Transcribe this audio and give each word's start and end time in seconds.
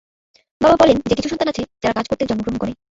তিনি 0.61 0.75
বলেন 0.81 0.97
যে 1.01 1.13
কিছু 1.15 1.29
সন্তান 1.29 1.47
আছে 1.51 1.63
যারা 1.81 1.93
"কাজ 1.97 2.05
করতে 2.07 2.23
জন্মগ্রহণ" 2.29 2.57
করে। 2.61 2.71